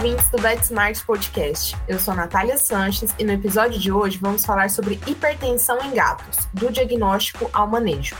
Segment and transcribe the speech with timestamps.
[0.00, 1.76] ouvintes do VetSmart Podcast.
[1.86, 6.46] Eu sou Natália Sanches e no episódio de hoje vamos falar sobre hipertensão em gatos,
[6.54, 8.16] do diagnóstico ao manejo.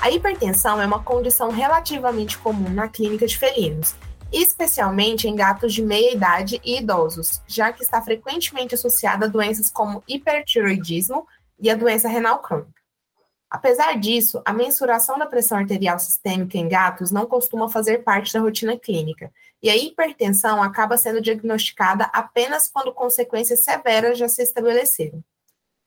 [0.00, 3.94] A hipertensão é uma condição relativamente comum na clínica de felinos,
[4.32, 9.70] especialmente em gatos de meia idade e idosos, já que está frequentemente associada a doenças
[9.70, 11.24] como hipertiroidismo
[11.60, 12.74] e a doença renal crônica.
[13.48, 18.40] Apesar disso, a mensuração da pressão arterial sistêmica em gatos não costuma fazer parte da
[18.40, 19.30] rotina clínica,
[19.62, 25.22] e a hipertensão acaba sendo diagnosticada apenas quando consequências severas já se estabeleceram.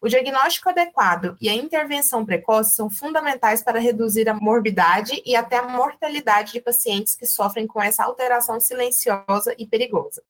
[0.02, 5.58] O diagnóstico adequado e a intervenção precoce são fundamentais para reduzir a morbidade e até
[5.58, 10.23] a mortalidade de pacientes que sofrem com essa alteração silenciosa e perigosa.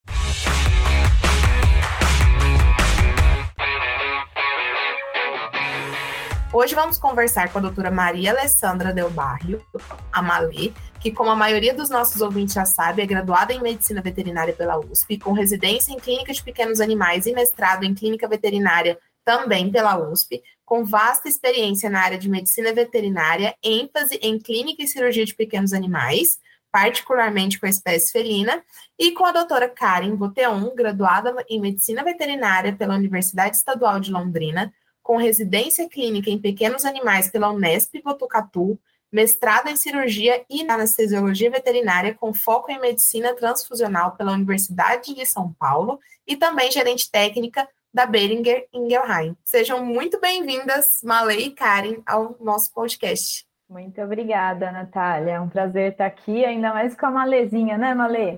[6.51, 9.63] Hoje vamos conversar com a doutora Maria Alessandra Del Barrio,
[10.11, 14.01] a Malê, que, como a maioria dos nossos ouvintes já sabe, é graduada em Medicina
[14.01, 18.97] Veterinária pela USP, com residência em Clínica de Pequenos Animais e mestrado em Clínica Veterinária
[19.23, 24.87] também pela USP, com vasta experiência na área de Medicina Veterinária, ênfase em Clínica e
[24.87, 26.39] Cirurgia de Pequenos Animais,
[26.71, 28.63] particularmente com a espécie felina,
[28.97, 34.73] e com a doutora Karen Boteon, graduada em Medicina Veterinária pela Universidade Estadual de Londrina,
[35.09, 38.77] com residência clínica em pequenos animais pela Unesp Botucatu,
[39.11, 45.51] mestrado em cirurgia e anestesiologia veterinária com foco em medicina transfusional pela Universidade de São
[45.53, 49.35] Paulo e também gerente técnica da Beringer Ingelheim.
[49.43, 53.47] Sejam muito bem-vindas, Malê e Karen, ao nosso podcast.
[53.67, 55.31] Muito obrigada, Natália.
[55.31, 58.37] É um prazer estar aqui, ainda mais com a Malezinha, né, Malê?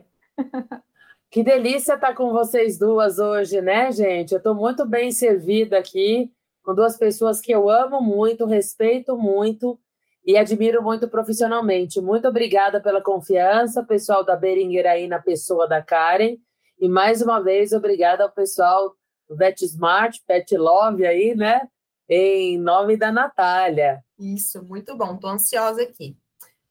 [1.29, 4.33] Que delícia estar com vocês duas hoje, né, gente?
[4.33, 6.29] Eu estou muito bem servida aqui
[6.71, 9.77] com duas pessoas que eu amo muito, respeito muito
[10.25, 11.99] e admiro muito profissionalmente.
[11.99, 16.37] Muito obrigada pela confiança, pessoal da Beringer aí na pessoa da Karen.
[16.79, 18.95] E mais uma vez, obrigada ao pessoal
[19.27, 21.67] do VetSmart, Pet Love aí, né?
[22.07, 24.01] Em nome da Natália.
[24.17, 25.15] Isso, muito bom.
[25.15, 26.15] Estou ansiosa aqui.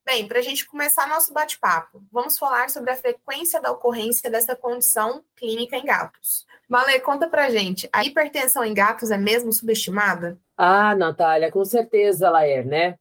[0.04, 4.56] Bem, para a gente começar nosso bate-papo, vamos falar sobre a frequência da ocorrência dessa
[4.56, 6.46] condição clínica em gatos.
[6.68, 10.38] Malê, conta para gente, a hipertensão em gatos é mesmo subestimada?
[10.56, 12.96] Ah, Natália, com certeza ela é, né?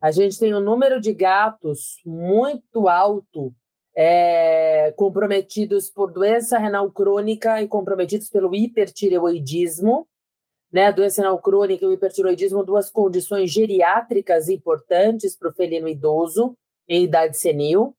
[0.00, 3.52] A gente tem um número de gatos muito alto
[3.96, 10.08] é, comprometidos por doença renal crônica e comprometidos pelo hipertireoidismo,
[10.72, 16.56] né, doença renal crônica e o hipertiroidismo, duas condições geriátricas importantes para o felino idoso
[16.88, 17.94] em idade senil.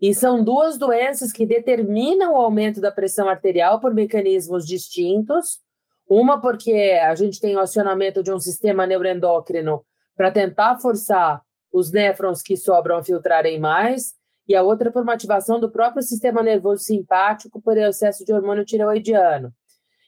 [0.00, 5.60] E são duas doenças que determinam o aumento da pressão arterial por mecanismos distintos.
[6.08, 9.84] Uma porque a gente tem o acionamento de um sistema neuroendócrino
[10.16, 14.14] para tentar forçar os néfrons que sobram a filtrarem mais,
[14.50, 18.64] e a outra por uma ativação do próprio sistema nervoso simpático por excesso de hormônio
[18.64, 19.54] tireoidiano.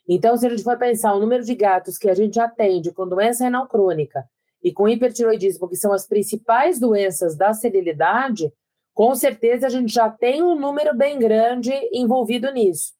[0.09, 3.09] Então, se a gente for pensar o número de gatos que a gente atende com
[3.09, 4.25] doença renal crônica
[4.63, 8.53] e com hipertiroidismo, que são as principais doenças da senilidade,
[8.95, 12.93] com certeza a gente já tem um número bem grande envolvido nisso.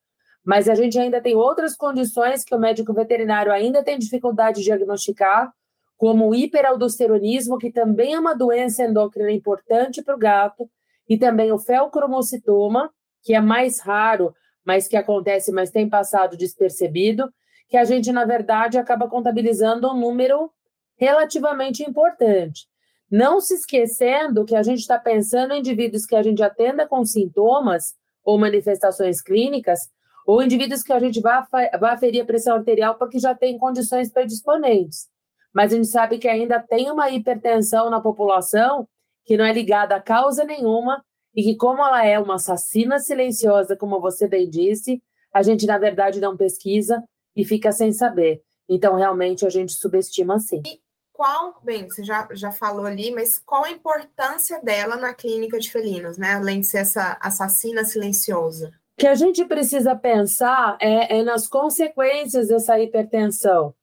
[0.45, 4.65] Mas a gente ainda tem outras condições que o médico veterinário ainda tem dificuldade de
[4.65, 5.53] diagnosticar,
[5.97, 10.69] como o hiperaldosteronismo, que também é uma doença endócrina importante para o gato,
[11.09, 12.91] e também o felcromocitoma,
[13.23, 17.33] que é mais raro, mas que acontece, mas tem passado despercebido,
[17.69, 20.50] que a gente, na verdade, acaba contabilizando um número
[20.97, 22.67] relativamente importante.
[23.11, 27.05] Não se esquecendo que a gente está pensando em indivíduos que a gente atenda com
[27.05, 29.81] sintomas ou manifestações clínicas,
[30.27, 31.43] ou indivíduos que a gente vai,
[31.73, 35.09] aferir a pressão arterial porque já tem condições predisponentes.
[35.53, 38.89] Mas a gente sabe que ainda tem uma hipertensão na população
[39.25, 43.76] que não é ligada a causa nenhuma e que, como ela é uma assassina silenciosa,
[43.76, 47.03] como você bem disse, a gente, na verdade, não pesquisa
[47.34, 48.43] e fica sem saber.
[48.69, 50.62] Então, realmente, a gente subestima sim.
[50.67, 50.81] E
[51.12, 55.70] qual, bem, você já, já falou ali, mas qual a importância dela na clínica de
[55.70, 56.34] felinos, né?
[56.34, 58.73] Além de ser essa assassina silenciosa?
[58.99, 63.75] O que a gente precisa pensar é, é nas consequências dessa hipertensão.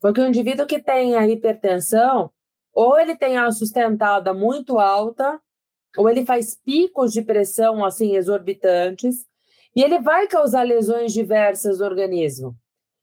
[0.00, 2.30] Porque o indivíduo que tem a hipertensão,
[2.72, 5.40] ou ele tem a sustentada muito alta,
[5.96, 9.26] ou ele faz picos de pressão assim exorbitantes,
[9.74, 12.54] e ele vai causar lesões diversas no organismo.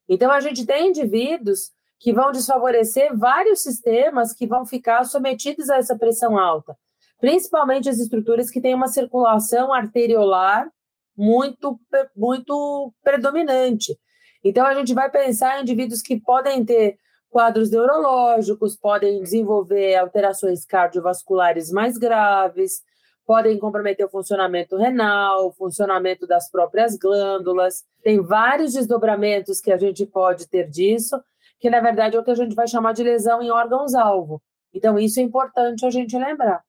[0.08, 5.78] Então, a gente tem indivíduos que vão desfavorecer vários sistemas que vão ficar submetidos a
[5.78, 6.76] essa pressão alta,
[7.20, 10.70] principalmente as estruturas que têm uma circulação arteriolar
[11.16, 11.80] muito,
[12.16, 13.98] muito predominante.
[14.44, 16.98] Então, a gente vai pensar em indivíduos que podem ter
[17.32, 22.84] quadros neurológicos, podem desenvolver alterações cardiovasculares mais graves,
[23.26, 27.86] podem comprometer o funcionamento renal, o funcionamento das próprias glândulas.
[28.04, 31.20] Tem vários desdobramentos que a gente pode ter disso,
[31.60, 34.42] que na verdade é o que a gente vai chamar de lesão em órgãos-alvo.
[34.74, 36.64] Então, isso é importante a gente lembrar.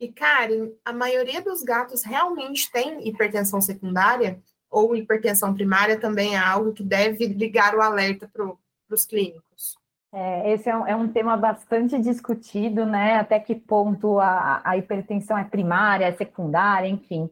[0.00, 4.40] E, Karen, a maioria dos gatos realmente tem hipertensão secundária?
[4.70, 8.54] Ou hipertensão primária também é algo que deve ligar o alerta para
[8.90, 9.77] os clínicos?
[10.12, 13.16] É, esse é um, é um, tema bastante discutido, né?
[13.16, 17.30] Até que ponto a, a hipertensão é primária, é secundária, enfim.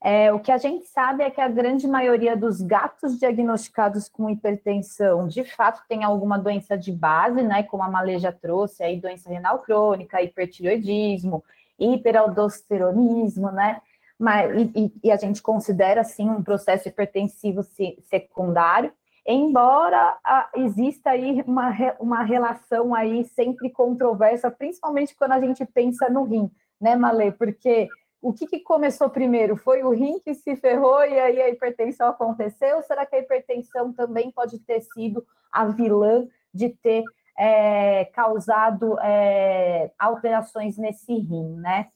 [0.00, 4.30] É, o que a gente sabe é que a grande maioria dos gatos diagnosticados com
[4.30, 7.62] hipertensão, de fato, tem alguma doença de base, né?
[7.64, 11.44] Como a Maleja trouxe, aí doença renal crônica, hipertireoidismo,
[11.78, 13.80] hiperaldosteronismo, né?
[14.18, 17.62] Mas, e, e, a gente considera, sim, um processo hipertensivo
[18.02, 18.92] secundário
[19.34, 21.70] embora a, exista aí uma,
[22.00, 27.30] uma relação aí sempre controversa, principalmente quando a gente pensa no rim, né, Malê?
[27.30, 27.88] Porque
[28.22, 29.56] o que, que, começou primeiro?
[29.56, 32.76] Foi o rim que se ferrou e aí a hipertensão aconteceu?
[32.76, 37.04] Ou será que a hipertensão também pode ter sido a vilã de ter
[37.38, 41.88] é, causado é, alterações nesse rim, né?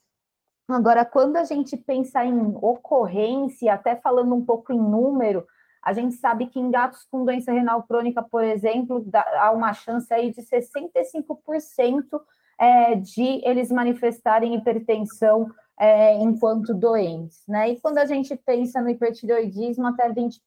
[0.68, 5.44] Agora, quando a gente pensa em ocorrência, até falando um pouco em número,
[5.82, 10.12] a gente sabe que em gatos com doença renal crônica, por exemplo, há uma chance
[10.14, 12.20] aí de 65%
[12.58, 17.70] é, de eles manifestarem hipertensão é, enquanto doentes, né?
[17.70, 20.38] E quando a gente pensa no hipertireoidismo, até 20%,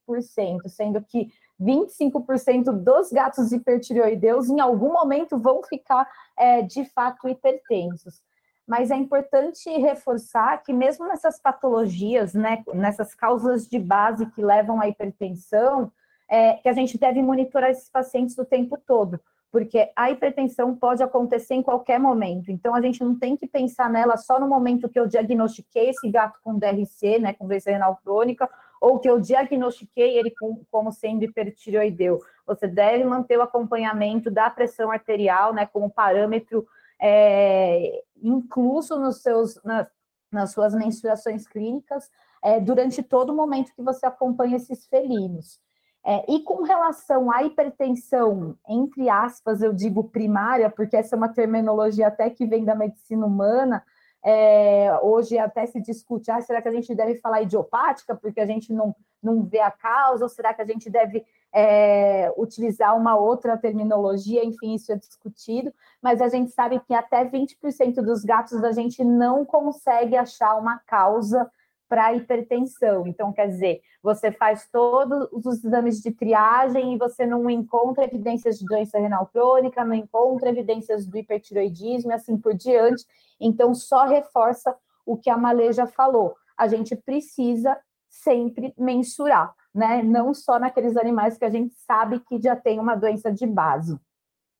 [0.69, 1.27] sendo que
[1.59, 8.21] 25% dos gatos hipertireoideus em algum momento vão ficar é, de fato hipertensos
[8.67, 14.81] mas é importante reforçar que mesmo nessas patologias, né, nessas causas de base que levam
[14.81, 15.91] à hipertensão,
[16.27, 19.19] é, que a gente deve monitorar esses pacientes o tempo todo,
[19.51, 22.51] porque a hipertensão pode acontecer em qualquer momento.
[22.51, 26.09] Então a gente não tem que pensar nela só no momento que eu diagnostiquei esse
[26.09, 28.49] gato com DRC, né, com doença renal crônica,
[28.81, 32.19] ou que eu diagnostiquei ele com, como sendo hipertireoideu.
[32.47, 36.67] Você deve manter o acompanhamento da pressão arterial, né, como parâmetro
[37.01, 39.87] é, incluso nos seus, na,
[40.31, 42.09] nas suas menstruações clínicas
[42.43, 45.59] é, durante todo o momento que você acompanha esses felinos.
[46.07, 51.33] É, e com relação à hipertensão, entre aspas, eu digo primária, porque essa é uma
[51.33, 53.83] terminologia até que vem da medicina humana,
[54.25, 58.45] é, hoje até se discute, ah, será que a gente deve falar idiopática, porque a
[58.45, 61.23] gente não, não vê a causa, ou será que a gente deve
[61.53, 67.23] é, utilizar uma outra terminologia, enfim, isso é discutido, mas a gente sabe que até
[67.23, 71.49] 20% dos gatos a gente não consegue achar uma causa
[71.87, 73.05] para hipertensão.
[73.07, 78.59] Então, quer dizer, você faz todos os exames de triagem e você não encontra evidências
[78.59, 83.05] de doença renal crônica, não encontra evidências do hipertiroidismo e assim por diante.
[83.39, 86.35] Então, só reforça o que a Maleja falou.
[86.57, 87.77] A gente precisa
[88.09, 90.01] sempre mensurar né?
[90.01, 93.99] Não só naqueles animais que a gente sabe que já tem uma doença de base.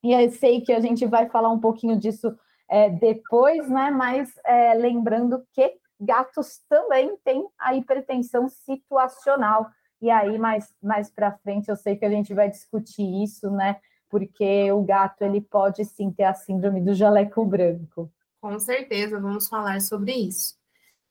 [0.04, 2.38] E eu sei que a gente vai falar um pouquinho disso
[2.70, 3.90] é, depois, né?
[3.90, 9.70] Mas é, lembrando que gatos também têm a hipertensão situacional.
[10.02, 13.78] E aí, mais, mais para frente, eu sei que a gente vai discutir isso, né?
[14.10, 18.12] Porque o gato ele pode sim ter a síndrome do jaleco branco.
[18.42, 20.56] Com certeza, vamos falar sobre isso.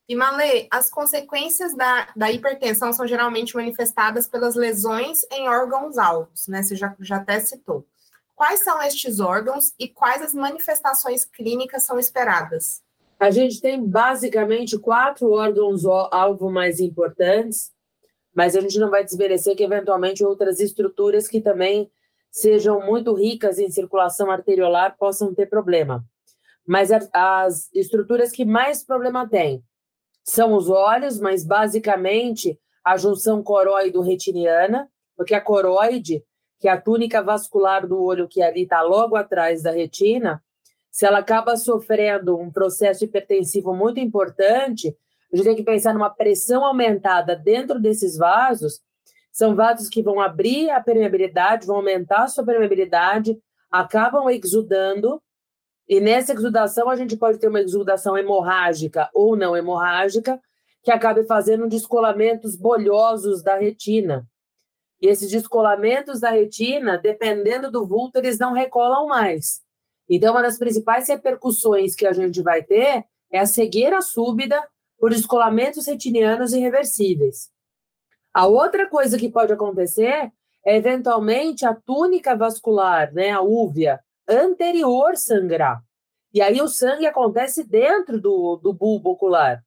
[0.09, 6.63] E Malê, as consequências da, da hipertensão são geralmente manifestadas pelas lesões em órgãos-alvos, né?
[6.63, 7.87] Você já, já até citou.
[8.35, 12.83] Quais são estes órgãos e quais as manifestações clínicas são esperadas?
[13.19, 17.73] A gente tem basicamente quatro órgãos-alvo mais importantes,
[18.35, 21.91] mas a gente não vai desmerecer que eventualmente outras estruturas que também
[22.31, 26.05] sejam muito ricas em circulação arteriolar possam ter problema.
[26.67, 29.63] Mas as estruturas que mais problema têm
[30.25, 36.25] são os olhos, mas basicamente a junção coroido-retiniana, porque a coroide,
[36.59, 40.43] que é a túnica vascular do olho que ali está logo atrás da retina,
[40.95, 44.97] se ela acaba sofrendo um processo hipertensivo muito importante,
[45.33, 48.81] a gente tem que pensar numa pressão aumentada dentro desses vasos.
[49.33, 53.37] São vasos que vão abrir a permeabilidade, vão aumentar a sua permeabilidade,
[53.73, 55.21] acabam exudando
[55.89, 60.41] e nessa exudação, a gente pode ter uma exudação hemorrágica ou não hemorrágica,
[60.81, 64.25] que acabe fazendo descolamentos bolhosos da retina.
[65.03, 69.64] E esses descolamentos da retina, dependendo do vulto, eles não recolam mais.
[70.09, 74.63] Então, uma das principais repercussões que a gente vai ter é a cegueira súbita
[74.99, 77.51] por descolamentos retinianos irreversíveis.
[78.33, 80.33] A outra coisa que pode acontecer
[80.65, 85.83] é, eventualmente, a túnica vascular, né, a úvea, anterior sangrar.
[86.33, 89.63] E aí o sangue acontece dentro do, do bulbo ocular.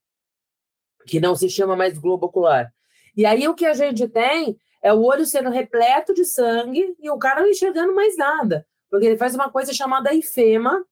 [1.05, 2.69] que não se chama mais globo ocular.
[3.15, 7.09] E aí o que a gente tem é o olho sendo repleto de sangue e
[7.09, 10.83] o cara não enxergando mais nada, porque ele faz uma coisa chamada ifema,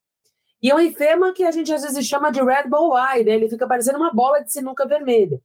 [0.62, 3.32] e é um ifema que a gente às vezes chama de red ball eye, né?
[3.32, 5.40] ele fica parecendo uma bola de sinuca vermelha.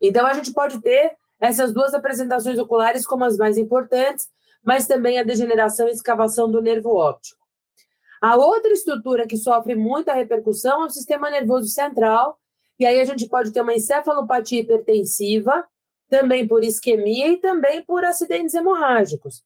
[0.00, 4.28] Então a gente pode ter essas duas apresentações oculares como as mais importantes,
[4.62, 7.44] mas também a degeneração e escavação do nervo óptico.
[8.20, 12.38] A outra estrutura que sofre muita repercussão é o sistema nervoso central,
[12.78, 15.66] e aí a gente pode ter uma encefalopatia hipertensiva,
[16.08, 19.42] também por isquemia e também por acidentes hemorrágicos.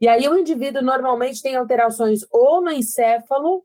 [0.00, 3.64] E aí o indivíduo normalmente tem alterações ou no encéfalo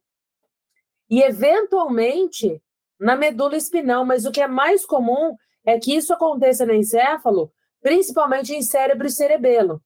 [1.09, 2.61] e eventualmente
[2.99, 5.35] na medula espinal, mas o que é mais comum
[5.65, 9.81] é que isso aconteça no encéfalo, principalmente em cérebro e cerebelo.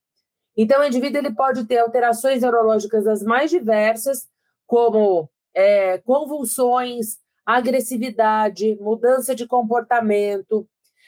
[0.56, 4.28] Então, o indivíduo ele pode ter alterações neurológicas das mais diversas,
[4.66, 10.68] como é, convulsões, agressividade, mudança de comportamento,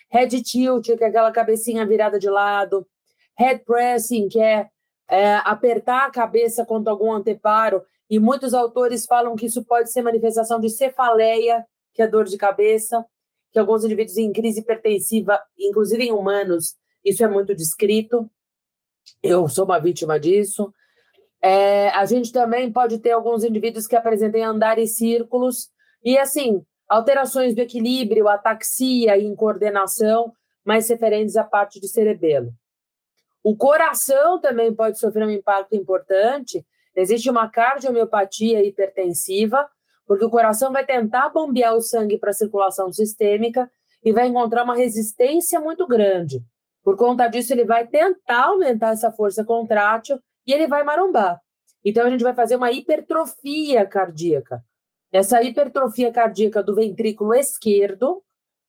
[0.10, 2.88] head tilt, que é aquela cabecinha virada de lado,
[3.38, 4.70] head pressing, que é,
[5.10, 10.02] é apertar a cabeça contra algum anteparo, e muitos autores falam que isso pode ser
[10.02, 13.06] manifestação de cefaleia, que é dor de cabeça,
[13.52, 18.30] que alguns indivíduos em crise hipertensiva, inclusive em humanos, isso é muito descrito.
[19.24, 20.74] Eu sou uma vítima disso.
[21.42, 25.70] É, a gente também pode ter alguns indivíduos que apresentem andar em círculos,
[26.04, 30.32] e assim, alterações do equilíbrio, ataxia e incoordenação,
[30.66, 32.52] mais referentes à parte de cerebelo.
[33.48, 36.68] O coração também pode sofrer um impacto importante.
[36.94, 39.66] Existe uma cardiomiopatia hipertensiva,
[40.06, 43.72] porque o coração vai tentar bombear o sangue para a circulação sistêmica
[44.04, 46.44] e vai encontrar uma resistência muito grande.
[46.84, 51.40] Por conta disso, ele vai tentar aumentar essa força contrátil e ele vai marombar.
[51.86, 54.62] Então, a gente vai fazer uma hipertrofia cardíaca.
[55.10, 58.22] Essa hipertrofia cardíaca do ventrículo esquerdo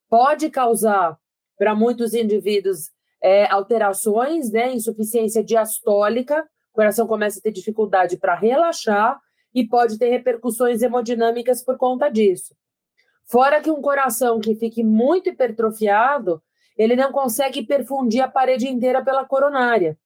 [0.08, 1.18] pode causar,
[1.58, 8.34] para muitos indivíduos, é, alterações, né, insuficiência diastólica, o coração começa a ter dificuldade para
[8.34, 9.20] relaxar
[9.54, 12.54] e pode ter repercussões hemodinâmicas por conta disso.
[13.24, 16.42] Fora que um coração que fique muito hipertrofiado,
[16.76, 19.98] ele não consegue perfundir a parede inteira pela coronária,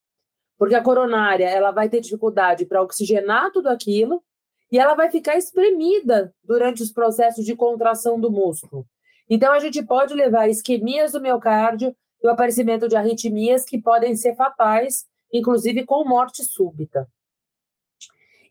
[0.59, 4.23] porque a coronária ela vai ter dificuldade para oxigenar tudo aquilo
[4.71, 8.87] e ela vai ficar espremida durante os processos de contração do músculo.
[9.29, 14.15] Então, a gente pode levar isquemias do miocárdio e o aparecimento de arritmias que podem
[14.15, 17.09] ser fatais, inclusive com morte súbita.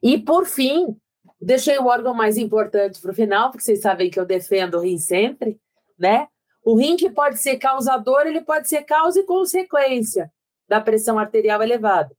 [0.01, 0.97] E, por fim,
[1.39, 4.81] deixei o órgão mais importante para o final, porque vocês sabem que eu defendo o
[4.81, 5.59] rim sempre,
[5.97, 6.27] né?
[6.63, 10.31] O rim que pode ser causador, ele pode ser causa e consequência
[10.67, 12.15] da pressão arterial elevada.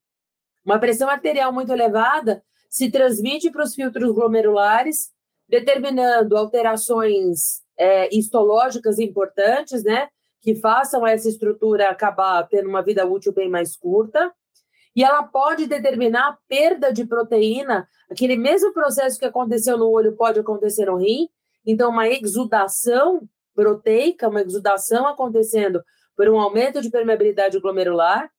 [0.64, 5.10] Uma pressão arterial muito elevada se transmite para os filtros glomerulares,
[5.48, 10.08] determinando alterações é, histológicas importantes, né?
[10.42, 14.30] Que façam essa estrutura acabar tendo uma vida útil bem mais curta.
[14.94, 20.14] E ela pode determinar a perda de proteína, aquele mesmo processo que aconteceu no olho
[20.14, 21.30] pode acontecer no rim.
[21.64, 25.82] Então, uma exudação proteica, uma exudação acontecendo
[26.16, 28.30] por um aumento de permeabilidade glomerular,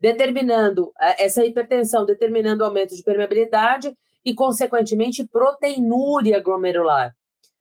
[0.00, 7.14] determinando é, essa hipertensão, determinando o aumento de permeabilidade e, consequentemente, proteinúria glomerular.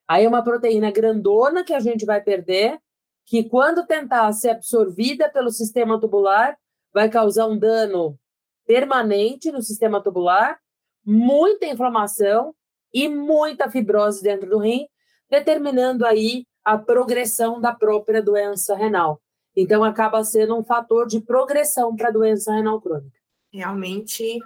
[0.08, 2.80] Aí é uma proteína grandona que a gente vai perder,
[3.26, 6.58] que quando tentar ser absorvida pelo sistema tubular,
[6.94, 8.18] vai causar um dano
[8.66, 10.60] permanente no sistema tubular,
[11.06, 12.54] muita inflamação
[12.94, 14.88] e muita fibrose dentro do rim,
[15.30, 19.22] determinando aí a progressão da própria doença renal.
[19.56, 23.18] Então, acaba sendo um fator de progressão para a doença renal crônica.
[23.52, 24.40] Realmente,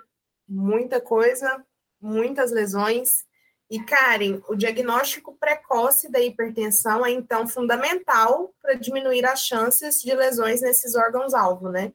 [0.47, 1.63] muita coisa,
[2.01, 3.25] muitas lesões.
[3.69, 10.13] E, Karen, o diagnóstico precoce da hipertensão é, então, fundamental para diminuir as chances de
[10.13, 11.91] lesões nesses órgãos-alvo, né?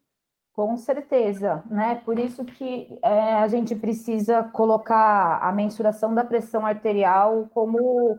[0.53, 2.03] Com certeza, né?
[2.05, 8.19] Por isso que é, a gente precisa colocar a mensuração da pressão arterial como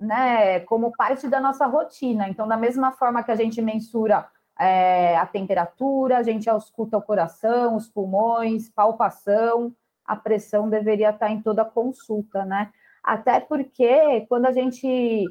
[0.00, 2.28] né, como parte da nossa rotina.
[2.28, 4.28] Então, da mesma forma que a gente mensura
[4.58, 9.74] é, a temperatura, a gente ausculta o coração, os pulmões, palpação,
[10.08, 12.72] a pressão deveria estar em toda consulta, né?
[13.04, 15.26] Até porque quando a gente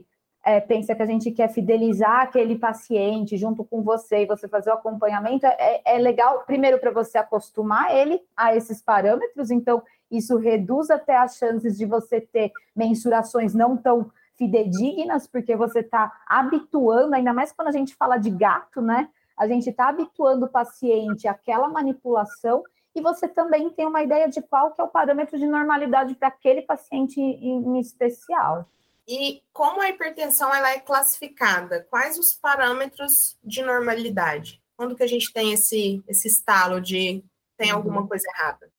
[0.46, 4.70] é, pensa que a gente quer fidelizar aquele paciente junto com você e você fazer
[4.70, 9.82] o acompanhamento, é, é legal, primeiro, para você acostumar ele a esses parâmetros, então
[10.12, 16.14] isso reduz até as chances de você ter mensurações não tão fidedignas, porque você está
[16.28, 19.10] habituando, ainda mais quando a gente fala de gato, né?
[19.36, 22.64] A gente está habituando o paciente àquela manipulação
[22.98, 26.28] e você também tem uma ideia de qual que é o parâmetro de normalidade para
[26.28, 28.68] aquele paciente em especial.
[29.08, 31.88] E como a hipertensão ela é classificada?
[31.90, 34.62] Quais os parâmetros de normalidade?
[34.76, 37.24] Quando que a gente tem esse, esse estalo de
[37.58, 38.08] tem alguma uhum.
[38.08, 38.70] coisa errada?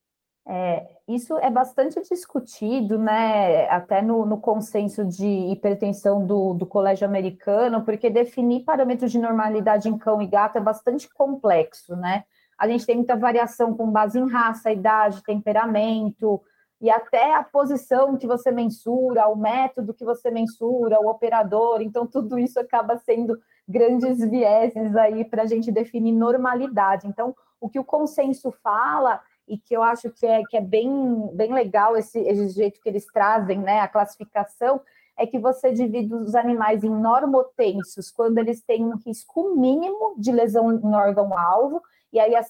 [0.50, 7.06] É, isso é bastante discutido, né, até no, no consenso de hipertensão do, do colégio
[7.06, 12.24] americano, porque definir parâmetros de normalidade em cão e gato é bastante complexo, né?
[12.58, 16.42] A gente tem muita variação com base em raça, idade, temperamento,
[16.80, 22.06] e até a posição que você mensura, o método que você mensura, o operador, então
[22.06, 27.06] tudo isso acaba sendo grandes vieses aí para a gente definir normalidade.
[27.06, 31.30] Então, o que o consenso fala e que eu acho que é, que é bem,
[31.34, 34.80] bem legal esse, esse jeito que eles trazem, né, a classificação,
[35.16, 40.30] é que você divide os animais em normotensos, quando eles têm um risco mínimo de
[40.30, 42.42] lesão em órgão-alvo, e aí a,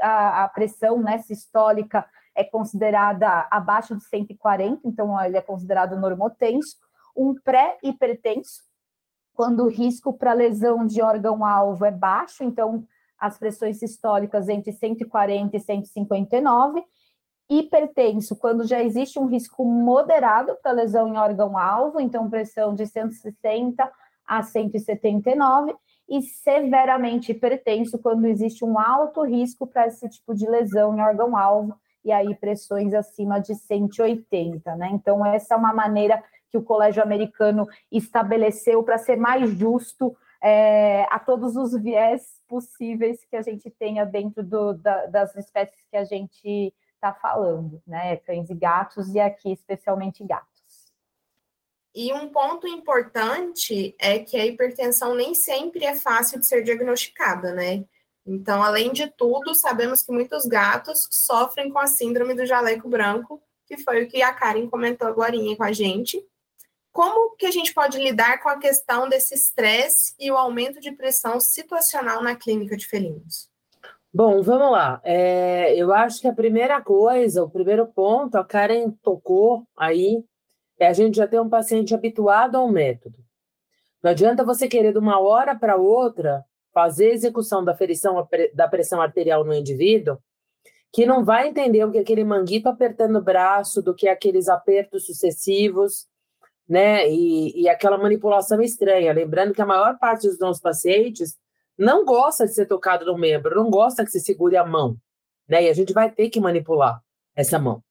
[0.00, 6.76] a, a, pressão né, sistólica é considerada abaixo de 140, então ele é considerado normotenso.
[7.16, 8.62] Um pré-hipertenso,
[9.34, 12.86] quando o risco para lesão de órgão-alvo é baixo, então
[13.18, 16.84] as pressões sistólicas entre 140 e 159.
[17.50, 23.90] Hipertenso, quando já existe um risco moderado para lesão em órgão-alvo, então pressão de 160
[24.26, 25.74] a 179.
[26.08, 31.74] E severamente hipertenso, quando existe um alto risco para esse tipo de lesão em órgão-alvo,
[32.04, 34.88] e aí pressões acima de 180, né?
[34.92, 41.02] Então, essa é uma maneira que o colégio americano estabeleceu para ser mais justo é,
[41.10, 45.96] a todos os viés possíveis que a gente tenha dentro do, da, das espécies que
[45.96, 48.16] a gente está falando, né?
[48.16, 50.57] Cães e gatos, e aqui especialmente gatos.
[51.94, 57.52] E um ponto importante é que a hipertensão nem sempre é fácil de ser diagnosticada,
[57.52, 57.84] né?
[58.26, 63.42] Então, além de tudo, sabemos que muitos gatos sofrem com a síndrome do jaleco branco,
[63.66, 66.22] que foi o que a Karen comentou agora com a gente.
[66.92, 70.92] Como que a gente pode lidar com a questão desse estresse e o aumento de
[70.92, 73.48] pressão situacional na clínica de felinos?
[74.12, 75.00] Bom, vamos lá.
[75.04, 80.24] É, eu acho que a primeira coisa, o primeiro ponto, a Karen tocou aí,
[80.86, 83.18] a gente já ter um paciente habituado ao método.
[84.02, 89.00] Não adianta você querer de uma hora para outra fazer execução da ferição da pressão
[89.00, 90.18] arterial no indivíduo,
[90.92, 94.12] que não vai entender o que é aquele manguito apertando o braço, do que é
[94.12, 96.06] aqueles apertos sucessivos,
[96.68, 97.10] né?
[97.10, 99.12] E, e aquela manipulação estranha.
[99.12, 101.36] Lembrando que a maior parte dos nossos pacientes
[101.76, 104.96] não gosta de ser tocado no membro, não gosta que se segure a mão,
[105.48, 105.64] né?
[105.64, 107.02] E a gente vai ter que manipular
[107.34, 107.82] essa mão.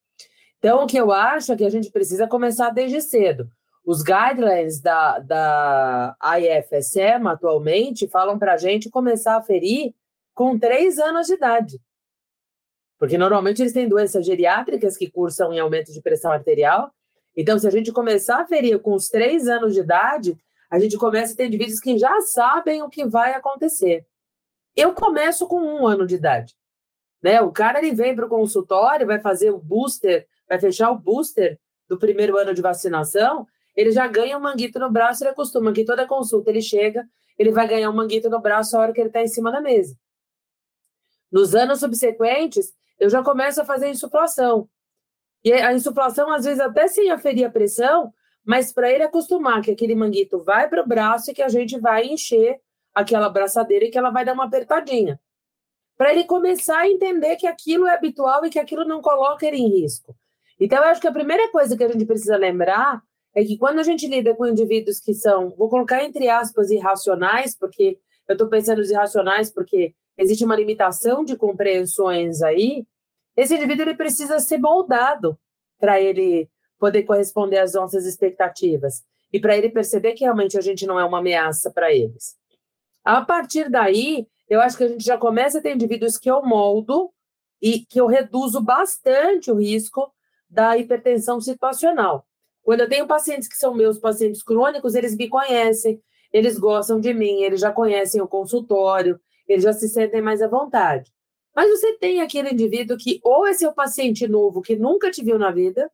[0.60, 3.50] Então, o que eu acho é que a gente precisa começar desde cedo.
[3.86, 9.94] Os guidelines da, da IFSM atualmente falam para a gente começar a ferir
[10.34, 11.82] com três anos de idade.
[13.00, 16.92] Porque normalmente eles têm doenças geriátricas que cursam em aumento de pressão arterial
[17.38, 20.36] então, se a gente começar a ferir com os três anos de idade,
[20.72, 24.08] a gente começa a ter indivíduos que já sabem o que vai acontecer.
[24.76, 26.56] Eu começo com um ano de idade.
[27.22, 27.40] Né?
[27.40, 31.60] O cara ele vem para o consultório, vai fazer o booster, vai fechar o booster
[31.88, 35.86] do primeiro ano de vacinação, ele já ganha um manguito no braço, ele acostuma que
[35.86, 37.08] toda consulta ele chega,
[37.38, 39.62] ele vai ganhar um manguito no braço a hora que ele está em cima da
[39.62, 39.96] mesa.
[41.32, 44.68] Nos anos subsequentes, eu já começo a fazer insuflação.
[45.44, 48.12] E a insuflação, às vezes, até sem aferir a pressão,
[48.44, 51.80] mas para ele acostumar que aquele manguito vai para o braço e que a gente
[51.80, 52.60] vai encher
[52.96, 55.20] aquela braçadeira e que ela vai dar uma apertadinha.
[55.96, 59.58] Para ele começar a entender que aquilo é habitual e que aquilo não coloca ele
[59.58, 60.16] em risco.
[60.60, 63.02] Então, eu acho que a primeira coisa que a gente precisa lembrar
[63.36, 67.56] é que quando a gente lida com indivíduos que são, vou colocar entre aspas, irracionais,
[67.56, 72.86] porque eu estou pensando nos irracionais porque existe uma limitação de compreensões aí,
[73.36, 75.38] esse indivíduo ele precisa ser moldado
[75.80, 80.88] para ele poder corresponder às nossas expectativas e para ele perceber que realmente a gente
[80.88, 82.36] não é uma ameaça para eles.
[83.04, 86.44] A partir daí, eu acho que a gente já começa a ter indivíduos que eu
[86.44, 87.12] moldo
[87.62, 90.12] e que eu reduzo bastante o risco
[90.50, 92.26] da hipertensão situacional.
[92.64, 97.14] Quando eu tenho pacientes que são meus pacientes crônicos, eles me conhecem, eles gostam de
[97.14, 101.12] mim, eles já conhecem o consultório, eles já se sentem mais à vontade.
[101.56, 105.40] Mas você tem aquele indivíduo que ou é seu paciente novo que nunca te viu
[105.40, 105.90] na vida,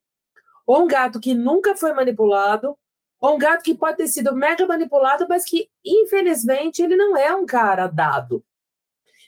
[0.66, 2.78] ou um gato que nunca foi manipulado,
[3.22, 7.34] ou um gato que pode ter sido mega manipulado, mas que infelizmente ele não é
[7.36, 8.44] um cara dado.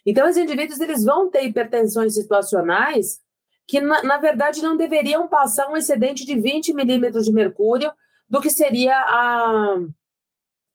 [0.06, 3.22] Então, os indivíduos eles vão ter hipertensões situacionais
[3.68, 7.92] que, na, na verdade, não deveriam passar um excedente de 20 milímetros de mercúrio
[8.30, 9.78] do que seria a,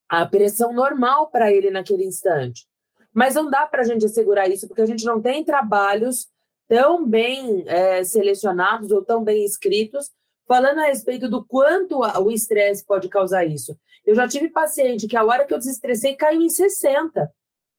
[0.09, 2.67] a pressão normal para ele naquele instante.
[3.13, 6.29] Mas não dá para a gente assegurar isso, porque a gente não tem trabalhos
[6.69, 10.11] tão bem é, selecionados ou tão bem escritos
[10.47, 13.79] falando a respeito do quanto o estresse pode causar isso.
[14.05, 17.33] Eu já tive paciente que a hora que eu desestressei caiu em 60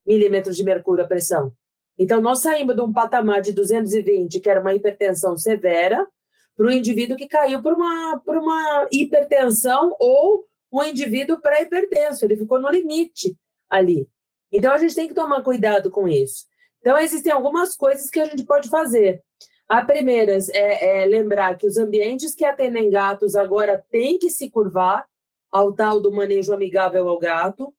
[0.06, 1.52] milímetros de mercúrio a pressão.
[2.02, 6.08] Então, nós saímos de um patamar de 220, que era uma hipertensão severa,
[6.58, 12.26] para o indivíduo que caiu por uma, por uma hipertensão ou um indivíduo pré-hipertenso.
[12.26, 13.38] Ele ficou no limite
[13.70, 14.10] ali.
[14.52, 16.48] Então, a gente tem que tomar cuidado com isso.
[16.80, 19.22] Então, existem algumas coisas que a gente pode fazer.
[19.70, 24.50] A primeira é, é lembrar que os ambientes que atendem gatos agora têm que se
[24.50, 25.06] curvar
[25.52, 27.72] ao tal do manejo amigável ao gato.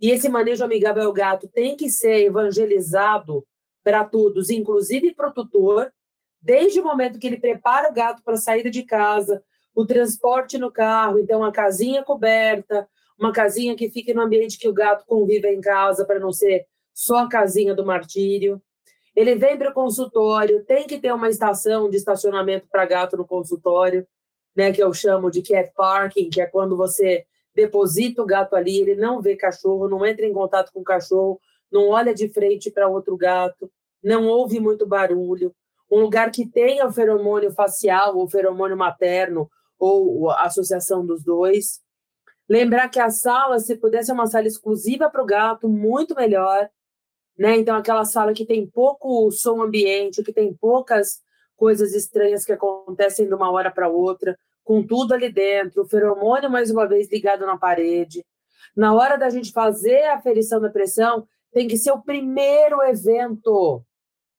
[0.00, 3.44] E esse manejo amigável ao gato tem que ser evangelizado
[3.84, 5.92] para todos, inclusive para o tutor,
[6.40, 9.42] desde o momento que ele prepara o gato para a saída de casa,
[9.74, 14.68] o transporte no carro, então a casinha coberta, uma casinha que fique no ambiente que
[14.68, 18.60] o gato convive em casa, para não ser só a casinha do martírio.
[19.14, 23.26] Ele vem para o consultório, tem que ter uma estação de estacionamento para gato no
[23.26, 24.06] consultório,
[24.56, 28.80] né, que eu chamo de cat parking, que é quando você deposita o gato ali,
[28.80, 31.40] ele não vê cachorro, não entra em contato com o cachorro,
[31.74, 33.68] não olha de frente para outro gato,
[34.00, 35.52] não ouve muito barulho.
[35.90, 41.80] Um lugar que tenha o feromônio facial, ou feromônio materno, ou a associação dos dois.
[42.48, 46.70] Lembrar que a sala, se pudesse ser uma sala exclusiva para o gato, muito melhor.
[47.36, 47.56] Né?
[47.56, 51.20] Então, aquela sala que tem pouco som ambiente, que tem poucas
[51.56, 56.48] coisas estranhas que acontecem de uma hora para outra, com tudo ali dentro, o feromônio
[56.48, 58.24] mais uma vez ligado na parede.
[58.76, 63.82] Na hora da gente fazer a aferição da pressão, tem que ser o primeiro evento.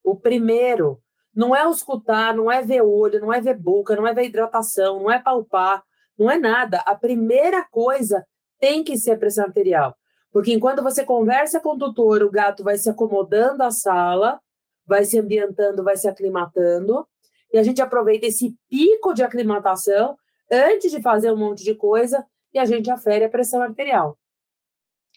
[0.03, 1.01] O primeiro.
[1.33, 4.99] Não é escutar, não é ver olho, não é ver boca, não é ver hidratação,
[4.99, 5.83] não é palpar,
[6.17, 6.77] não é nada.
[6.85, 8.25] A primeira coisa
[8.59, 9.95] tem que ser a pressão arterial.
[10.31, 14.39] Porque enquanto você conversa com o tutor, o gato vai se acomodando à sala,
[14.85, 17.05] vai se ambientando, vai se aclimatando,
[17.51, 20.17] e a gente aproveita esse pico de aclimatação
[20.51, 24.17] antes de fazer um monte de coisa e a gente afere a pressão arterial.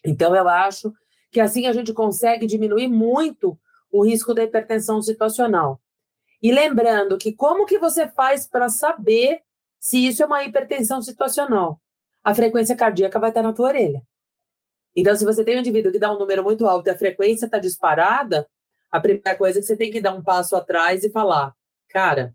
[0.05, 0.93] Então, eu acho
[1.31, 3.59] que assim a gente consegue diminuir muito
[3.91, 5.81] o risco da hipertensão situacional.
[6.43, 9.41] E lembrando que como que você faz para saber
[9.79, 11.81] se isso é uma hipertensão situacional?
[12.23, 14.03] A frequência cardíaca vai estar na tua orelha.
[14.95, 17.47] Então, se você tem um indivíduo que dá um número muito alto e a frequência
[17.47, 18.49] está disparada,
[18.91, 21.55] a primeira coisa é que você tem que dar um passo atrás e falar:
[21.89, 22.35] cara,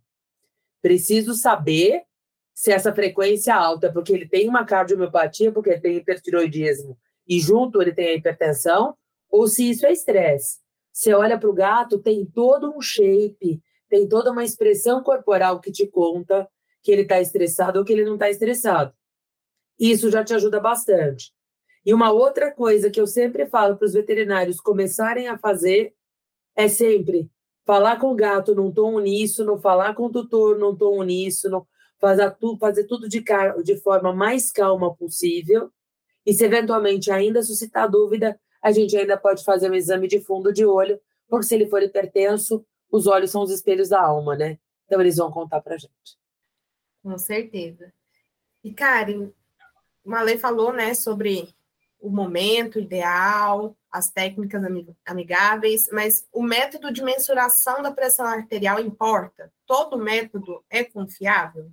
[0.81, 2.03] preciso saber
[2.53, 7.39] se essa frequência é alta porque ele tem uma cardiomiopatia, porque ele tem hipertiroidismo e
[7.39, 8.95] junto ele tem a hipertensão,
[9.29, 10.59] ou se isso é estresse.
[10.91, 15.71] Você olha para o gato, tem todo um shape, tem toda uma expressão corporal que
[15.71, 16.47] te conta
[16.83, 18.93] que ele está estressado ou que ele não está estressado.
[19.79, 21.33] Isso já te ajuda bastante.
[21.85, 25.93] E uma outra coisa que eu sempre falo para os veterinários começarem a fazer
[26.55, 27.29] é sempre
[27.65, 31.67] falar com o gato num tom uníssono, falar com o tutor num tom uníssono,
[31.99, 35.71] fazer, tu, fazer tudo de forma mais calma possível.
[36.25, 40.53] E se eventualmente ainda suscitar dúvida, a gente ainda pode fazer um exame de fundo
[40.53, 44.57] de olho, porque se ele for hipertenso, os olhos são os espelhos da alma, né?
[44.85, 46.17] Então eles vão contar para gente.
[47.01, 47.91] Com certeza.
[48.63, 49.31] E Karen,
[50.05, 51.53] Malê falou, né, sobre
[51.99, 54.61] o momento ideal, as técnicas
[55.05, 59.51] amigáveis, mas o método de mensuração da pressão arterial importa?
[59.65, 61.71] Todo método é confiável?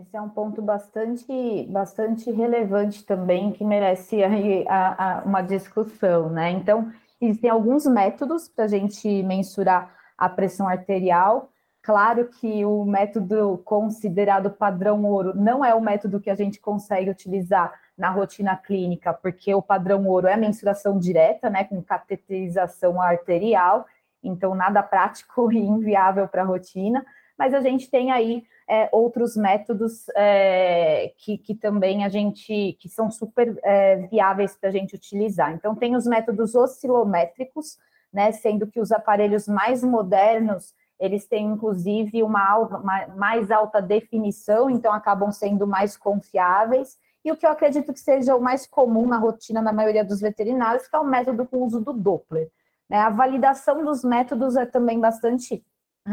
[0.00, 6.30] Esse é um ponto bastante, bastante relevante também, que merece aí a, a, uma discussão,
[6.30, 6.52] né?
[6.52, 11.50] Então, existem alguns métodos para a gente mensurar a pressão arterial.
[11.82, 17.10] Claro que o método considerado padrão ouro não é o método que a gente consegue
[17.10, 23.02] utilizar na rotina clínica, porque o padrão ouro é a mensuração direta, né, com cateterização
[23.02, 23.84] arterial,
[24.22, 27.04] então nada prático e inviável para a rotina,
[27.36, 32.88] mas a gente tem aí é, outros métodos é, que, que também a gente, que
[32.88, 35.52] são super é, viáveis para a gente utilizar.
[35.52, 37.78] Então tem os métodos oscilométricos,
[38.12, 43.80] né, sendo que os aparelhos mais modernos, eles têm inclusive uma, alta, uma mais alta
[43.80, 48.66] definição, então acabam sendo mais confiáveis, e o que eu acredito que seja o mais
[48.66, 52.50] comum na rotina da maioria dos veterinários, que é o método com uso do Doppler.
[52.88, 52.98] Né?
[52.98, 55.62] A validação dos métodos é também bastante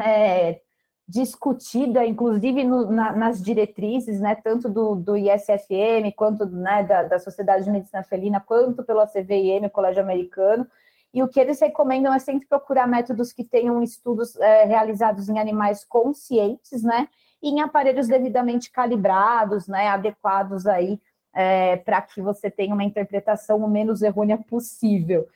[0.04, 0.62] é,
[1.08, 7.20] discutida, inclusive no, na, nas diretrizes, né, tanto do, do ISFM, quanto né, da, da,
[7.20, 10.68] Sociedade de Medicina Felina, quanto pelo ACVM, o Colégio Americano,
[11.14, 15.38] e o que eles recomendam é sempre procurar métodos que tenham estudos é, realizados em
[15.40, 17.08] animais conscientes, né,
[17.42, 21.00] e em aparelhos devidamente calibrados, né, adequados aí
[21.36, 25.28] é, para que você tenha uma interpretação o menos errônea possível.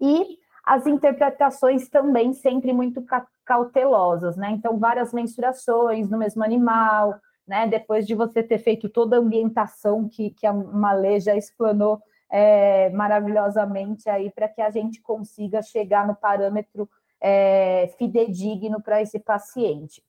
[0.00, 3.02] E as interpretações também sempre muito
[3.46, 4.50] cautelosas, né?
[4.50, 7.66] Então, várias mensurações no mesmo animal, né?
[7.66, 12.90] Depois de você ter feito toda a ambientação que, que a Malê já explanou é,
[12.90, 20.02] maravilhosamente aí para que a gente consiga chegar no parâmetro é, fidedigno para esse paciente.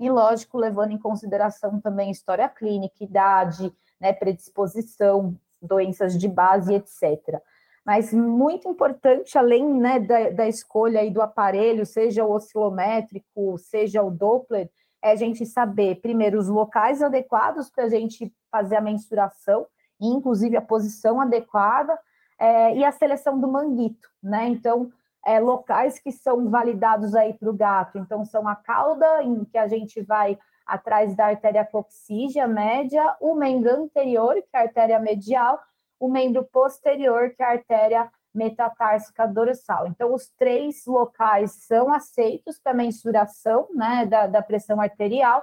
[0.00, 7.42] E, lógico, levando em consideração também história clínica, idade, né, predisposição, doenças de base, etc.
[7.88, 14.02] Mas muito importante, além né, da, da escolha aí do aparelho, seja o oscilométrico, seja
[14.02, 14.68] o Doppler,
[15.00, 19.66] é a gente saber, primeiro, os locais adequados para a gente fazer a mensuração,
[19.98, 21.98] inclusive a posição adequada,
[22.38, 24.48] é, e a seleção do manguito, né?
[24.48, 24.92] Então,
[25.24, 27.96] é, locais que são validados aí para o gato.
[27.96, 33.34] Então, são a cauda, em que a gente vai atrás da artéria coxígea média, o
[33.34, 35.58] membro anterior, que é a artéria medial,
[35.98, 39.86] o membro posterior, que é a artéria metatársica dorsal.
[39.86, 45.42] Então, os três locais são aceitos para mensuração né, da, da pressão arterial.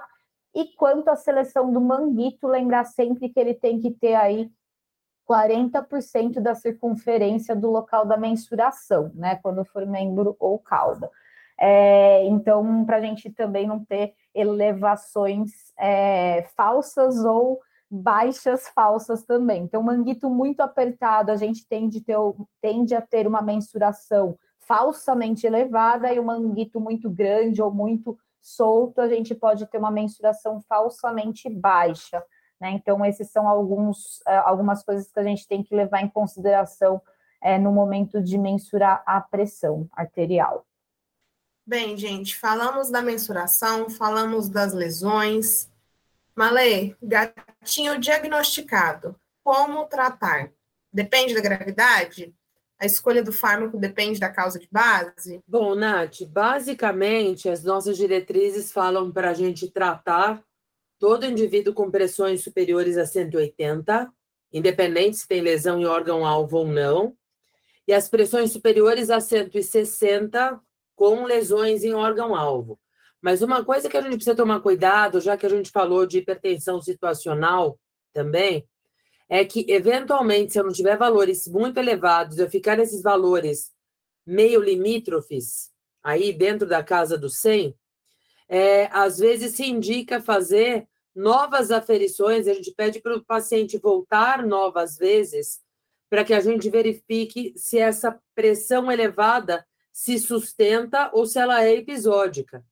[0.54, 4.50] E quanto à seleção do manguito, lembrar sempre que ele tem que ter aí
[5.28, 9.36] 40% da circunferência do local da mensuração, né?
[9.42, 11.10] Quando for membro ou cauda.
[11.58, 19.62] É, então, para a gente também não ter elevações é, falsas ou baixas falsas também.
[19.62, 22.16] Então, manguito muito apertado, a gente tende, ter,
[22.60, 29.00] tende a ter uma mensuração falsamente elevada, e o manguito muito grande ou muito solto,
[29.00, 32.22] a gente pode ter uma mensuração falsamente baixa.
[32.60, 32.70] Né?
[32.70, 37.00] Então, esses são alguns, é, algumas coisas que a gente tem que levar em consideração
[37.42, 40.66] é, no momento de mensurar a pressão arterial.
[41.64, 45.68] Bem, gente, falamos da mensuração, falamos das lesões.
[46.36, 50.52] Malê, gatinho diagnosticado, como tratar?
[50.92, 52.34] Depende da gravidade?
[52.78, 55.42] A escolha do fármaco depende da causa de base?
[55.48, 60.44] Bom, Nath, basicamente as nossas diretrizes falam para a gente tratar
[60.98, 64.12] todo indivíduo com pressões superiores a 180,
[64.52, 67.16] independente se tem lesão em órgão-alvo ou não,
[67.88, 70.60] e as pressões superiores a 160
[70.94, 72.78] com lesões em órgão-alvo.
[73.26, 76.18] Mas uma coisa que a gente precisa tomar cuidado, já que a gente falou de
[76.18, 77.76] hipertensão situacional
[78.12, 78.64] também,
[79.28, 83.72] é que, eventualmente, se eu não tiver valores muito elevados, eu ficar nesses valores
[84.24, 85.72] meio limítrofes,
[86.04, 87.74] aí dentro da casa do 100,
[88.48, 94.46] é, às vezes se indica fazer novas aferições, a gente pede para o paciente voltar
[94.46, 95.58] novas vezes,
[96.08, 101.74] para que a gente verifique se essa pressão elevada se sustenta ou se ela é
[101.74, 102.64] episódica.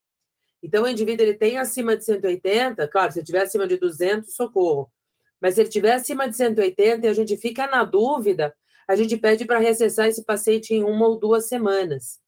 [0.64, 4.34] Então, o indivíduo ele tem acima de 180, claro, se ele tiver acima de 200,
[4.34, 4.90] socorro.
[5.38, 8.56] Mas se ele tiver acima de 180 e a gente fica na dúvida,
[8.88, 12.18] a gente pede para reacessar esse paciente em uma ou duas semanas,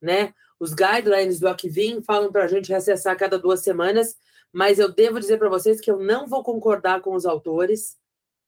[0.00, 0.32] né?
[0.58, 4.16] Os guidelines do Acvin falam para a gente reacessar a cada duas semanas,
[4.50, 7.98] mas eu devo dizer para vocês que eu não vou concordar com os autores,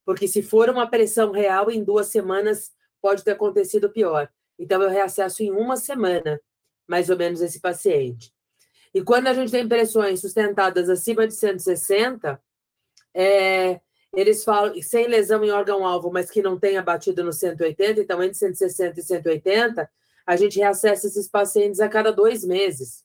[0.06, 4.30] porque se for uma pressão real, em duas semanas pode ter acontecido pior.
[4.58, 6.40] Então, eu reacesso em uma semana,
[6.86, 8.32] mais ou menos, esse paciente.
[8.94, 12.40] E quando a gente tem pressões sustentadas acima de 160,
[13.14, 13.80] é,
[14.14, 18.38] eles falam, sem lesão em órgão-alvo, mas que não tenha batido no 180, então entre
[18.38, 19.90] 160 e 180,
[20.26, 23.04] a gente reacessa esses pacientes a cada dois meses.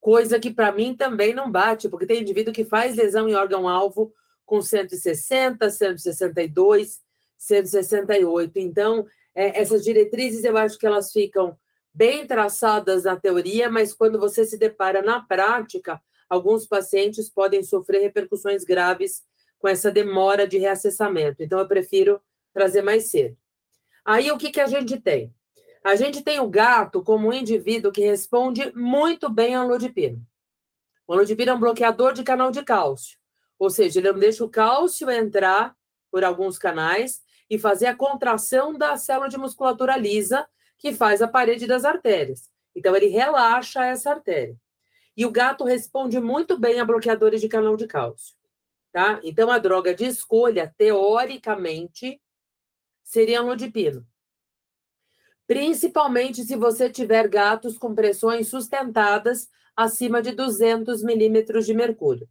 [0.00, 4.12] Coisa que para mim também não bate, porque tem indivíduo que faz lesão em órgão-alvo
[4.44, 7.00] com 160, 162,
[7.36, 8.58] 168.
[8.58, 11.56] Então, é, essas diretrizes eu acho que elas ficam
[11.96, 18.02] bem traçadas na teoria, mas quando você se depara na prática, alguns pacientes podem sofrer
[18.02, 19.24] repercussões graves
[19.58, 21.42] com essa demora de reacessamento.
[21.42, 22.20] Então, eu prefiro
[22.52, 23.34] trazer mais cedo.
[24.04, 25.34] Aí, o que, que a gente tem?
[25.82, 30.20] A gente tem o gato como um indivíduo que responde muito bem ao lodipino.
[31.06, 33.16] O lodipino é um bloqueador de canal de cálcio,
[33.58, 35.74] ou seja, ele não deixa o cálcio entrar
[36.10, 40.46] por alguns canais e fazer a contração da célula de musculatura lisa,
[40.78, 42.50] que faz a parede das artérias.
[42.74, 44.56] Então, ele relaxa essa artéria.
[45.16, 48.34] E o gato responde muito bem a bloqueadores de canal de cálcio.
[48.92, 49.20] Tá?
[49.22, 52.20] Então, a droga de escolha, teoricamente,
[53.02, 54.06] seria lodipino.
[55.46, 62.28] Principalmente se você tiver gatos com pressões sustentadas acima de 200 milímetros de mercúrio.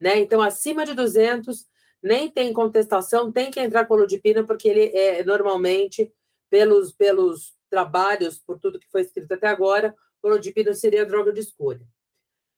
[0.00, 0.18] Né?
[0.18, 1.66] Então, acima de 200,
[2.02, 6.12] nem tem contestação, tem que entrar com lodipina, porque ele é normalmente,
[6.48, 11.32] pelos, pelos trabalhos, por tudo que foi escrito até agora, o lodipina seria a droga
[11.32, 11.86] de escolha.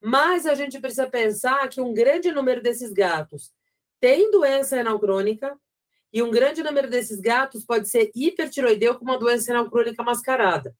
[0.01, 3.53] Mas a gente precisa pensar que um grande número desses gatos
[4.01, 5.59] tem doença renal crônica,
[6.12, 10.75] e um grande número desses gatos pode ser hipertiroideu com uma doença renal crônica mascarada.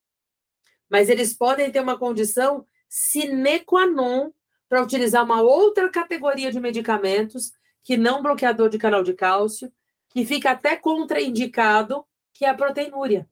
[0.88, 4.32] Mas eles podem ter uma condição sine qua non
[4.68, 7.52] para utilizar uma outra categoria de medicamentos
[7.84, 9.72] que não bloqueador de canal de cálcio,
[10.08, 13.28] que fica até contraindicado, que é a proteinúria.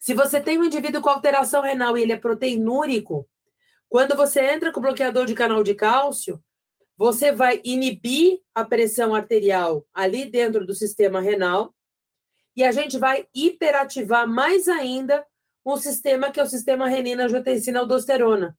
[0.00, 3.28] Se você tem um indivíduo com alteração renal e ele é proteinúrico,
[3.86, 6.42] quando você entra com bloqueador de canal de cálcio,
[6.96, 11.74] você vai inibir a pressão arterial ali dentro do sistema renal
[12.56, 15.24] e a gente vai hiperativar mais ainda
[15.64, 18.56] um sistema que é o sistema renina-angiotensina-aldosterona.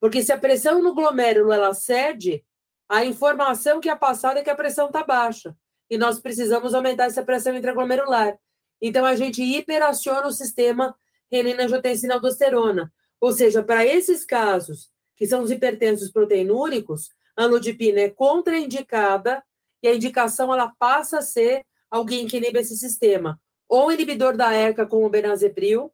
[0.00, 2.44] Porque se a pressão no glomérulo ela cede,
[2.88, 5.56] a informação que é passada é que a pressão está baixa.
[5.90, 8.38] E nós precisamos aumentar essa pressão intraglomerular.
[8.80, 10.94] Então, a gente hiperaciona o sistema
[11.30, 12.92] renina-angiotensina-aldosterona.
[13.20, 19.42] Ou seja, para esses casos, que são os hipertensos proteinúricos, a anlodipina é contraindicada
[19.82, 23.40] e a indicação ela passa a ser alguém que inibe esse sistema.
[23.68, 25.92] Ou inibidor da ECA, como o benazepril,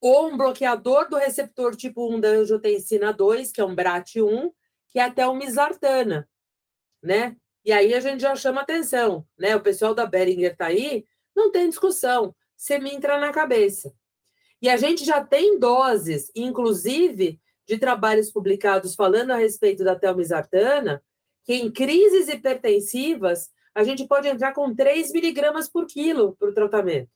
[0.00, 4.52] ou um bloqueador do receptor tipo 1 da angiotensina 2, que é um BRAT1,
[4.90, 6.28] que é até o misartana,
[7.02, 7.36] né?
[7.64, 9.56] E aí a gente já chama atenção, né?
[9.56, 13.92] O pessoal da Beringer tá aí, não tem discussão, você me entra na cabeça.
[14.60, 21.02] E a gente já tem doses, inclusive, de trabalhos publicados falando a respeito da telmisartana,
[21.44, 26.54] que em crises hipertensivas a gente pode entrar com 3 miligramas por quilo para o
[26.54, 27.10] tratamento.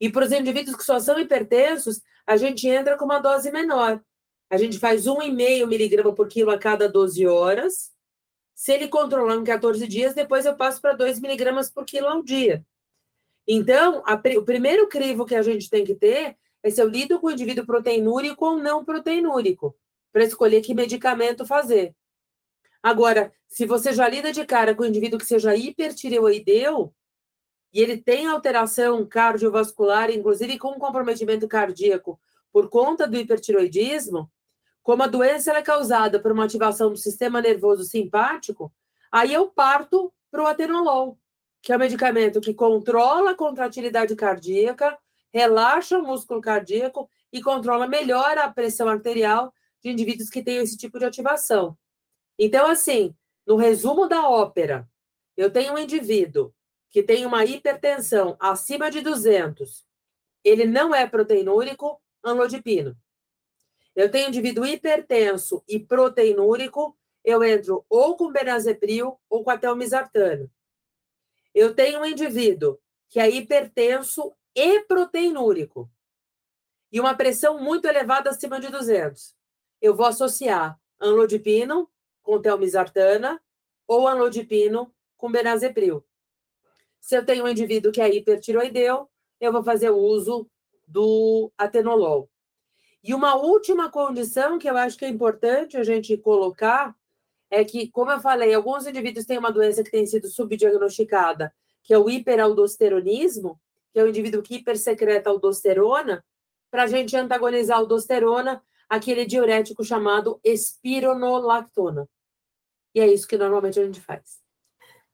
[0.00, 4.02] E para os indivíduos que só são hipertensos, a gente entra com uma dose menor.
[4.50, 7.90] A gente faz 1,5 miligrama por quilo a cada 12 horas.
[8.54, 12.22] Se ele controlar em 14 dias, depois eu passo para 2 miligramas por quilo ao
[12.22, 12.64] dia.
[13.46, 17.20] Então, a, o primeiro crivo que a gente tem que ter é se eu lido
[17.20, 19.76] com o indivíduo proteinúrico ou não proteinúrico,
[20.12, 21.94] para escolher que medicamento fazer.
[22.82, 26.92] Agora, se você já lida de cara com o indivíduo que seja hipertireoideu,
[27.72, 32.18] e ele tem alteração cardiovascular, inclusive com comprometimento cardíaco
[32.52, 34.30] por conta do hipertiroidismo,
[34.82, 38.72] como a doença é causada por uma ativação do sistema nervoso simpático,
[39.12, 41.18] aí eu parto para o atenolol,
[41.66, 44.96] que é um medicamento que controla a contratilidade cardíaca,
[45.34, 49.52] relaxa o músculo cardíaco e controla melhor a pressão arterial
[49.82, 51.76] de indivíduos que têm esse tipo de ativação.
[52.38, 53.12] Então, assim,
[53.44, 54.88] no resumo da ópera,
[55.36, 56.54] eu tenho um indivíduo
[56.88, 59.84] que tem uma hipertensão acima de 200,
[60.44, 62.96] ele não é proteinúrico, anlodipino.
[63.96, 70.48] Eu tenho um indivíduo hipertenso e proteinúrico, eu entro ou com benazepril ou com atelmisartano.
[71.56, 75.90] Eu tenho um indivíduo que é hipertenso e proteinúrico
[76.92, 79.34] e uma pressão muito elevada acima de 200.
[79.80, 81.90] Eu vou associar anlodipino
[82.22, 83.42] com telmisartana
[83.88, 86.04] ou anlodipino com benazepril.
[87.00, 89.08] Se eu tenho um indivíduo que é hipertiroideu,
[89.40, 90.46] eu vou fazer o uso
[90.86, 92.28] do atenolol.
[93.02, 96.94] E uma última condição que eu acho que é importante a gente colocar
[97.50, 101.94] é que, como eu falei, alguns indivíduos têm uma doença que tem sido subdiagnosticada, que
[101.94, 103.60] é o hiperaldosteronismo,
[103.92, 106.24] que é o indivíduo que hipersecreta aldosterona,
[106.70, 112.08] para a gente antagonizar a aldosterona, aquele diurético chamado espironolactona.
[112.94, 114.40] E é isso que normalmente a gente faz.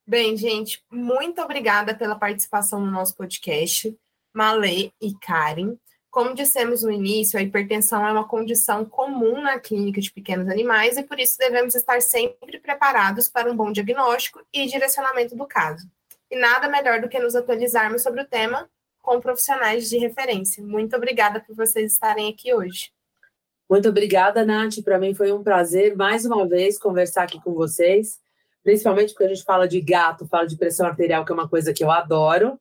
[0.07, 3.97] Bem, gente, muito obrigada pela participação no nosso podcast,
[4.33, 5.77] Malê e Karen.
[6.13, 10.99] Como dissemos no início, a hipertensão é uma condição comum na clínica de pequenos animais
[10.99, 15.89] e por isso devemos estar sempre preparados para um bom diagnóstico e direcionamento do caso.
[16.31, 18.69] E nada melhor do que nos atualizarmos sobre o tema
[19.01, 20.63] com profissionais de referência.
[20.63, 22.93] Muito obrigada por vocês estarem aqui hoje.
[23.67, 24.85] Muito obrigada, Nath.
[24.85, 28.21] Para mim foi um prazer mais uma vez conversar aqui com vocês,
[28.63, 31.73] principalmente porque a gente fala de gato, fala de pressão arterial, que é uma coisa
[31.73, 32.61] que eu adoro.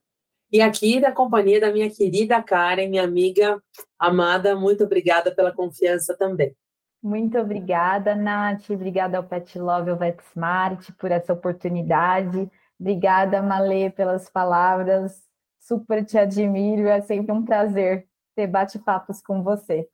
[0.52, 3.62] E aqui da companhia da minha querida Karen, minha amiga
[3.98, 6.54] amada, muito obrigada pela confiança também.
[7.02, 8.70] Muito obrigada, Nath.
[8.70, 12.52] Obrigada ao Pet Love, ao VetSmart, por essa oportunidade.
[12.80, 15.24] Obrigada, Malê, pelas palavras.
[15.60, 16.88] Super te admiro.
[16.88, 19.88] É sempre um prazer ter bate-papos com você.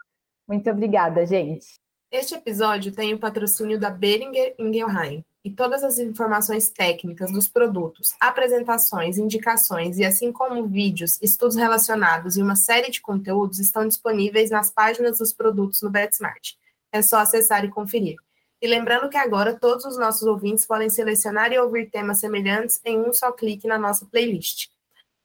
[0.48, 1.80] Muito obrigada, gente.
[2.12, 8.14] Este episódio tem o patrocínio da Beringer Ingelheim e todas as informações técnicas dos produtos,
[8.20, 14.50] apresentações, indicações e assim como vídeos, estudos relacionados e uma série de conteúdos estão disponíveis
[14.50, 16.56] nas páginas dos produtos no BetSmart.
[16.92, 18.18] É só acessar e conferir.
[18.62, 23.00] E lembrando que agora todos os nossos ouvintes podem selecionar e ouvir temas semelhantes em
[23.00, 24.68] um só clique na nossa playlist.